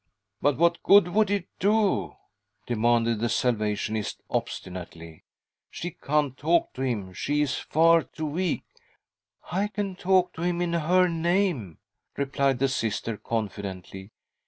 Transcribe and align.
"But 0.41 0.57
what 0.57 0.81
good 0.81 1.09
would 1.09 1.29
it 1.29 1.45
do?" 1.59 2.15
demanded 2.65 3.19
the 3.19 3.29
Salvationist 3.29 4.19
obstinately. 4.31 5.25
"She 5.69 5.91
can't 5.91 6.35
talk 6.35 6.73
to 6.73 6.81
him— 6.81 7.13
she 7.13 7.43
is. 7.43 7.53
far 7.55 8.01
too 8.01 8.25
weak."" 8.25 8.63
I 9.51 9.67
can 9.67 9.95
talk 9.95 10.33
to 10.33 10.41
him 10.41 10.59
in 10.59 10.73
her 10.73 11.07
name," 11.07 11.77
replied 12.17 12.57
the 12.57 12.67
Sister 12.67 13.15
confidently. 13.15 14.09